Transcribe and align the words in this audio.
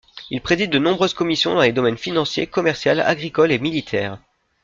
Il 0.31 0.41
préside 0.41 0.71
de 0.71 0.79
nombreuses 0.79 1.13
commissions 1.13 1.53
dans 1.53 1.61
les 1.61 1.73
domaines 1.73 1.95
financier, 1.99 2.47
commercial, 2.47 3.01
agricole 3.01 3.51
et 3.51 3.59
militaire. 3.59 4.17